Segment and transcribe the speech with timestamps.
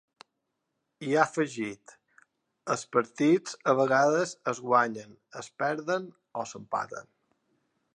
[1.09, 1.93] I ha afegit:
[2.77, 7.17] Els partits a vegades es guanyen, es perden o s’empaten.